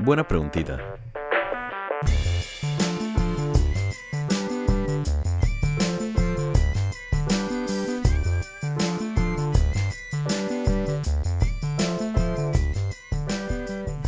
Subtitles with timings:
[0.00, 0.78] Buena preguntita.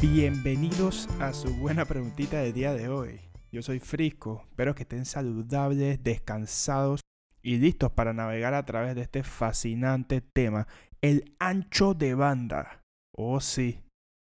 [0.01, 3.21] Bienvenidos a su buena preguntita del día de hoy.
[3.53, 7.01] Yo soy Frisco, espero que estén saludables, descansados
[7.41, 10.67] y listos para navegar a través de este fascinante tema,
[11.03, 12.83] el ancho de banda.
[13.17, 13.81] Oh sí,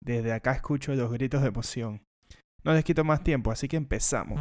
[0.04, 2.02] desde acá escucho los gritos de emoción.
[2.64, 4.40] No les quito más tiempo, así que empezamos.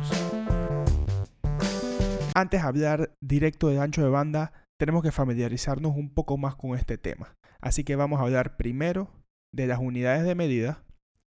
[2.34, 6.76] Antes de hablar directo del ancho de banda, tenemos que familiarizarnos un poco más con
[6.76, 7.34] este tema.
[7.60, 9.10] Así que vamos a hablar primero
[9.52, 10.84] de las unidades de medida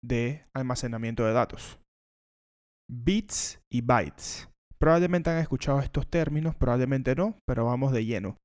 [0.04, 1.80] de almacenamiento de datos.
[2.90, 4.50] Bits y bytes.
[4.80, 8.38] Probablemente han escuchado estos términos, probablemente no, pero vamos de lleno.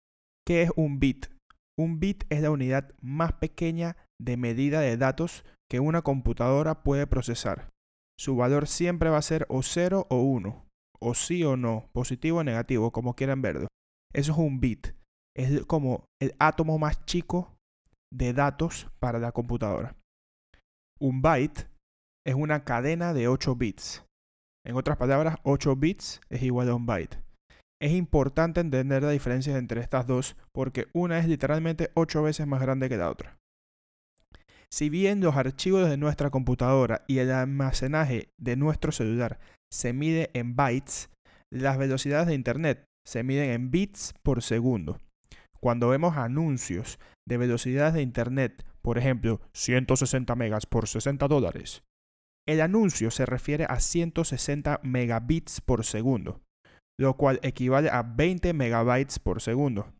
[0.46, 1.33] ¿Qué es un bit?
[1.78, 7.06] Un bit es la unidad más pequeña de medida de datos que una computadora puede
[7.06, 7.70] procesar.
[8.18, 10.66] Su valor siempre va a ser o 0 o 1,
[11.00, 13.66] o sí o no, positivo o negativo, como quieran verlo.
[14.12, 14.94] Eso es un bit.
[15.36, 17.56] Es como el átomo más chico
[18.12, 19.96] de datos para la computadora.
[21.00, 21.68] Un byte
[22.24, 24.04] es una cadena de 8 bits.
[24.64, 27.23] En otras palabras, 8 bits es igual a un byte.
[27.84, 32.62] Es importante entender la diferencia entre estas dos porque una es literalmente 8 veces más
[32.62, 33.36] grande que la otra.
[34.72, 39.38] Si bien los archivos de nuestra computadora y el almacenaje de nuestro celular
[39.70, 41.10] se mide en bytes,
[41.52, 44.98] las velocidades de Internet se miden en bits por segundo.
[45.60, 46.98] Cuando vemos anuncios
[47.28, 51.82] de velocidades de Internet, por ejemplo, 160 megas por 60 dólares,
[52.48, 56.40] el anuncio se refiere a 160 megabits por segundo,
[56.98, 59.92] lo cual equivale a 20 megabytes por segundo.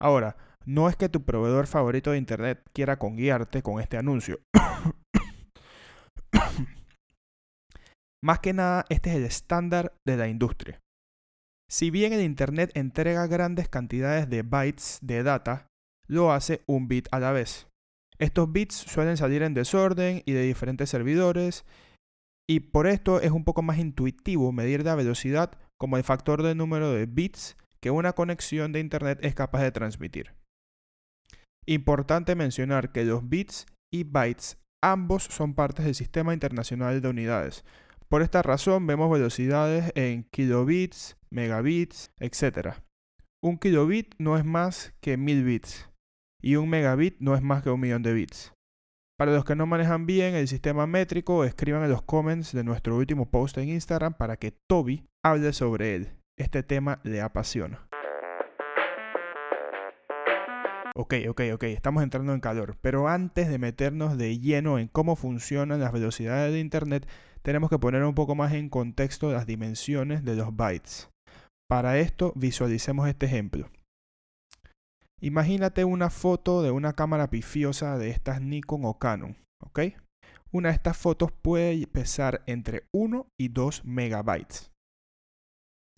[0.00, 4.40] Ahora, no es que tu proveedor favorito de Internet quiera conguiarte con este anuncio.
[8.22, 10.80] Más que nada, este es el estándar de la industria.
[11.70, 15.66] Si bien el Internet entrega grandes cantidades de bytes de data,
[16.06, 17.68] lo hace un bit a la vez.
[18.18, 21.64] Estos bits suelen salir en desorden y de diferentes servidores,
[22.48, 26.54] y por esto es un poco más intuitivo medir la velocidad como el factor de
[26.54, 30.34] número de bits que una conexión de Internet es capaz de transmitir.
[31.66, 37.64] Importante mencionar que los bits y bytes ambos son partes del Sistema Internacional de Unidades.
[38.08, 42.76] Por esta razón vemos velocidades en kilobits, megabits, etc.
[43.42, 45.90] Un kilobit no es más que mil bits
[46.42, 48.52] y un megabit no es más que un millón de bits.
[49.18, 52.96] Para los que no manejan bien el sistema métrico, escriban en los comments de nuestro
[52.96, 56.12] último post en Instagram para que Toby hable sobre él.
[56.38, 57.88] Este tema le apasiona.
[60.96, 65.16] Ok, ok, ok, estamos entrando en calor, pero antes de meternos de lleno en cómo
[65.16, 67.08] funcionan las velocidades de Internet,
[67.42, 71.10] tenemos que poner un poco más en contexto las dimensiones de los bytes.
[71.68, 73.70] Para esto visualicemos este ejemplo.
[75.20, 79.80] Imagínate una foto de una cámara pifiosa de estas Nikon o Canon, ¿ok?
[80.52, 84.73] Una de estas fotos puede pesar entre 1 y 2 megabytes.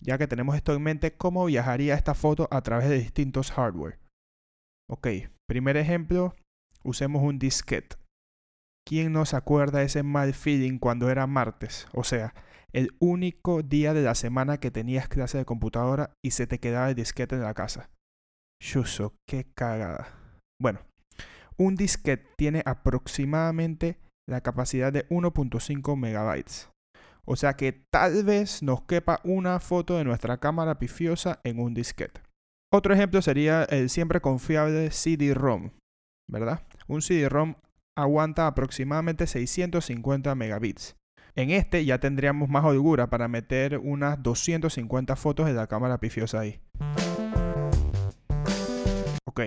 [0.01, 3.99] Ya que tenemos esto en mente, ¿cómo viajaría esta foto a través de distintos hardware?
[4.89, 5.07] Ok,
[5.47, 6.35] primer ejemplo,
[6.83, 7.97] usemos un disquete.
[8.87, 11.87] ¿Quién no se acuerda ese mal feeling cuando era martes?
[11.93, 12.33] O sea,
[12.71, 16.89] el único día de la semana que tenías clase de computadora y se te quedaba
[16.89, 17.89] el disquete en la casa.
[18.63, 20.07] Shuso, qué cagada.
[20.61, 20.79] Bueno,
[21.57, 26.69] un disquete tiene aproximadamente la capacidad de 1.5 megabytes.
[27.29, 31.73] O sea que tal vez nos quepa una foto de nuestra cámara pifiosa en un
[31.73, 32.21] disquete.
[32.73, 35.71] Otro ejemplo sería el siempre confiable CD-ROM,
[36.29, 36.65] ¿verdad?
[36.87, 37.55] Un CD-ROM
[37.97, 40.95] aguanta aproximadamente 650 megabits.
[41.35, 46.39] En este ya tendríamos más holgura para meter unas 250 fotos de la cámara pifiosa
[46.39, 46.61] ahí.
[49.27, 49.41] Ok,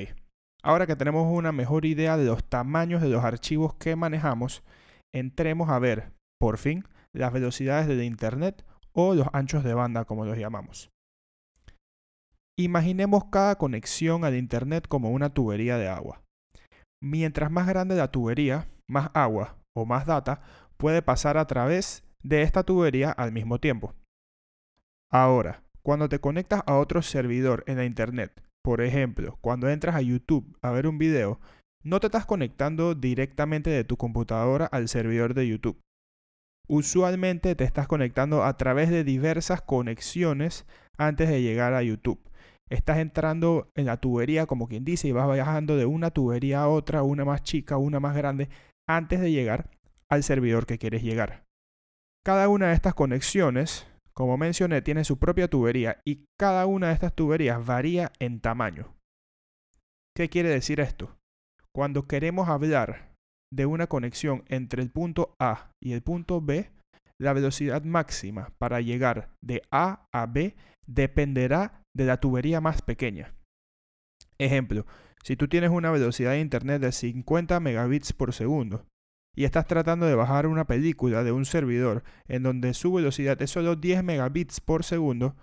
[0.62, 4.62] ahora que tenemos una mejor idea de los tamaños de los archivos que manejamos,
[5.14, 6.84] entremos a ver, por fin,
[7.14, 10.90] las velocidades de Internet o los anchos de banda, como los llamamos.
[12.58, 16.22] Imaginemos cada conexión al Internet como una tubería de agua.
[17.02, 20.42] Mientras más grande la tubería, más agua o más data
[20.76, 23.94] puede pasar a través de esta tubería al mismo tiempo.
[25.10, 30.02] Ahora, cuando te conectas a otro servidor en la Internet, por ejemplo, cuando entras a
[30.02, 31.40] YouTube a ver un video,
[31.82, 35.80] no te estás conectando directamente de tu computadora al servidor de YouTube.
[36.72, 42.20] Usualmente te estás conectando a través de diversas conexiones antes de llegar a YouTube.
[42.70, 46.68] estás entrando en la tubería, como quien dice, y vas viajando de una tubería a
[46.68, 48.50] otra, una más chica, una más grande,
[48.88, 49.68] antes de llegar
[50.08, 51.42] al servidor que quieres llegar.
[52.24, 56.94] Cada una de estas conexiones, como mencioné, tiene su propia tubería y cada una de
[56.94, 58.94] estas tuberías varía en tamaño.
[60.14, 61.16] ¿Qué quiere decir esto?
[61.74, 63.09] Cuando queremos hablar
[63.52, 66.70] de una conexión entre el punto A y el punto B,
[67.18, 70.56] la velocidad máxima para llegar de A a B
[70.86, 73.34] dependerá de la tubería más pequeña.
[74.38, 74.86] Ejemplo,
[75.22, 78.86] si tú tienes una velocidad de internet de 50 megabits por segundo
[79.36, 83.50] y estás tratando de bajar una película de un servidor en donde su velocidad es
[83.50, 85.36] solo 10 megabits por segundo,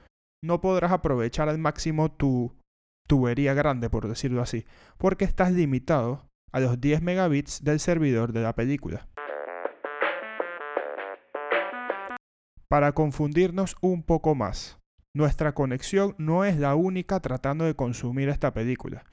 [0.43, 2.55] no podrás aprovechar al máximo tu
[3.07, 4.65] tubería grande, por decirlo así,
[4.97, 9.07] porque estás limitado a los 10 megabits del servidor de la película.
[12.69, 14.79] Para confundirnos un poco más,
[15.15, 19.05] nuestra conexión no es la única tratando de consumir esta película.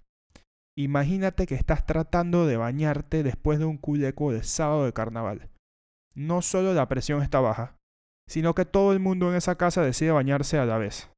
[0.76, 5.48] Imagínate que estás tratando de bañarte después de un culeco de sábado de carnaval.
[6.16, 7.76] No solo la presión está baja,
[8.28, 11.10] sino que todo el mundo en esa casa decide bañarse a la vez.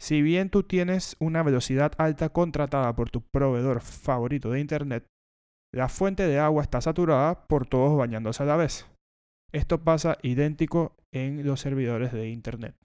[0.00, 5.06] Si bien tú tienes una velocidad alta contratada por tu proveedor favorito de Internet,
[5.74, 8.86] la fuente de agua está saturada por todos bañándose a la vez.
[9.52, 12.76] Esto pasa idéntico en los servidores de Internet.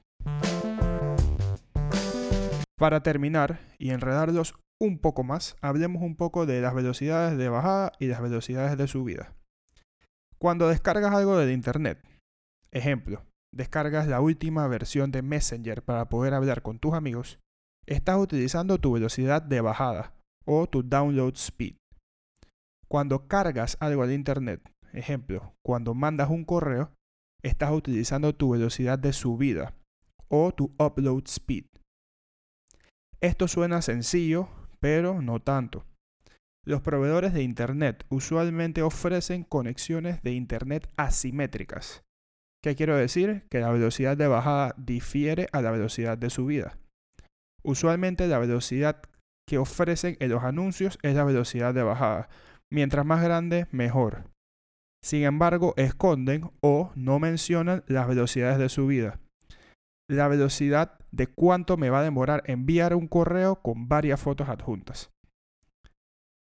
[2.77, 7.91] Para terminar y enredarlos un poco más, hablemos un poco de las velocidades de bajada
[7.99, 9.33] y las velocidades de subida.
[10.37, 11.99] Cuando descargas algo de Internet,
[12.71, 17.39] ejemplo, descargas la última versión de Messenger para poder hablar con tus amigos,
[17.85, 20.13] estás utilizando tu velocidad de bajada
[20.45, 21.75] o tu download speed.
[22.89, 24.61] Cuando cargas algo de Internet,
[24.93, 26.91] ejemplo, cuando mandas un correo,
[27.43, 29.73] estás utilizando tu velocidad de subida
[30.29, 31.65] o tu upload speed.
[33.21, 34.47] Esto suena sencillo,
[34.79, 35.85] pero no tanto.
[36.65, 42.03] Los proveedores de Internet usualmente ofrecen conexiones de Internet asimétricas.
[42.61, 43.45] ¿Qué quiero decir?
[43.49, 46.77] Que la velocidad de bajada difiere a la velocidad de subida.
[47.63, 49.01] Usualmente la velocidad
[49.47, 52.27] que ofrecen en los anuncios es la velocidad de bajada.
[52.71, 54.29] Mientras más grande, mejor.
[55.01, 59.19] Sin embargo, esconden o no mencionan las velocidades de subida.
[60.09, 65.11] La velocidad de cuánto me va a demorar enviar un correo con varias fotos adjuntas.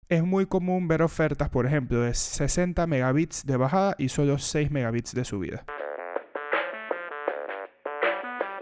[0.08, 4.70] Es muy común ver ofertas, por ejemplo, de 60 megabits de bajada y solo 6
[4.70, 5.64] megabits de subida.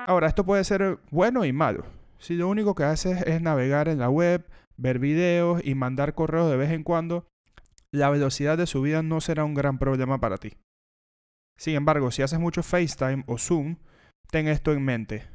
[0.06, 1.84] Ahora, esto puede ser bueno y malo.
[2.18, 4.46] Si lo único que haces es navegar en la web,
[4.76, 7.26] ver videos y mandar correos de vez en cuando,
[7.94, 10.56] la velocidad de subida no será un gran problema para ti.
[11.56, 13.76] Sin embargo, si haces mucho FaceTime o Zoom,
[14.32, 15.30] ten esto en mente.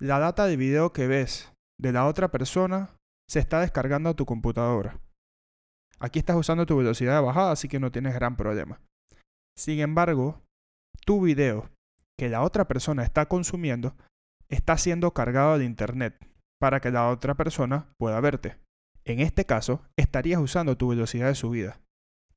[0.00, 2.96] La data de video que ves de la otra persona
[3.28, 4.98] se está descargando a tu computadora.
[6.00, 8.80] Aquí estás usando tu velocidad de bajada, así que no tienes gran problema.
[9.56, 10.42] Sin embargo,
[11.06, 11.70] tu video
[12.18, 13.94] que la otra persona está consumiendo
[14.48, 16.18] está siendo cargado de internet
[16.60, 18.56] para que la otra persona pueda verte.
[19.04, 21.80] En este caso, estarías usando tu velocidad de subida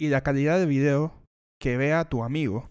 [0.04, 1.24] y la calidad de video
[1.62, 2.70] que vea tu amigo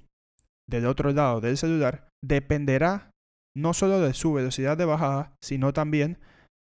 [0.68, 3.10] del otro lado del celular dependerá
[3.56, 6.18] no solo de su velocidad de bajada, sino también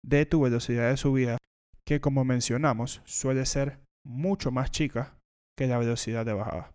[0.06, 1.38] de tu velocidad de subida,
[1.84, 5.19] que como mencionamos suele ser mucho más chica
[5.58, 6.72] que la velocidad de bajada.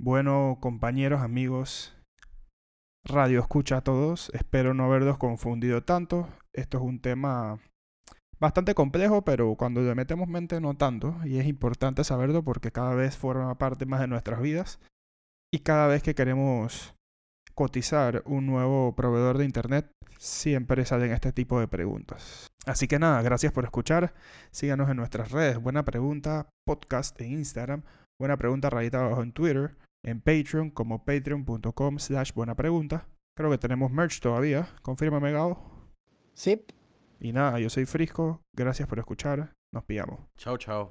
[0.00, 1.94] Bueno, compañeros, amigos,
[3.04, 6.26] radio escucha a todos, espero no haberlos confundido tanto.
[6.54, 7.60] Esto es un tema
[8.40, 12.94] bastante complejo, pero cuando le metemos mente no tanto, y es importante saberlo porque cada
[12.94, 14.80] vez forma parte más de nuestras vidas
[15.52, 16.94] y cada vez que queremos
[17.54, 22.46] cotizar un nuevo proveedor de internet, siempre salen este tipo de preguntas.
[22.66, 24.14] Así que nada, gracias por escuchar.
[24.50, 25.58] Síganos en nuestras redes.
[25.58, 27.82] Buena pregunta, podcast en Instagram.
[28.18, 29.76] Buena pregunta rayita abajo en Twitter.
[30.02, 33.06] En Patreon como patreon.com slash buena pregunta.
[33.36, 34.68] Creo que tenemos merch todavía.
[34.82, 35.58] Confírmame, Gao.
[36.34, 36.64] Sí.
[37.20, 40.20] Y nada, yo soy Frisco, gracias por escuchar, nos pillamos.
[40.36, 40.90] Chao, chao.